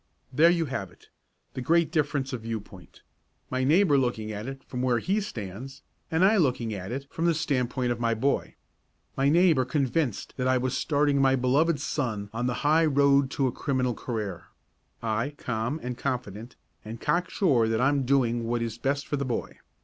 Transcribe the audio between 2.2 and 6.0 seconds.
of viewpoint: my neighbour looking at it from where he stands